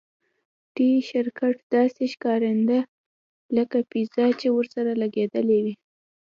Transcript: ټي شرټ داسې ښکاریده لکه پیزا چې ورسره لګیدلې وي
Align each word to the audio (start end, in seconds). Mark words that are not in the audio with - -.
ټي 0.75 0.89
شرټ 1.09 1.55
داسې 1.75 2.03
ښکاریده 2.13 2.79
لکه 3.57 3.77
پیزا 3.91 4.27
چې 4.39 4.47
ورسره 4.57 4.91
لګیدلې 5.01 5.57
وي 5.63 5.75